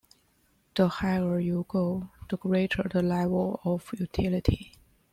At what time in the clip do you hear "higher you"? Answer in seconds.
0.87-1.63